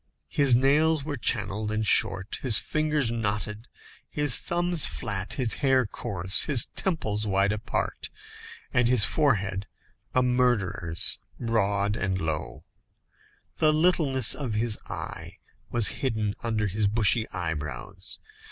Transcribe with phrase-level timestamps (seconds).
[0.29, 3.67] His nails were channelled and short, his fingers knotted,
[4.09, 8.09] his thumbs flat, his hair coarse, his temples wide apart,
[8.73, 9.67] and his forehead
[10.15, 12.63] a murderer's, broad and low.
[13.57, 15.33] The littleness of his eye
[15.69, 18.17] was hidden under his bushy eyebrows.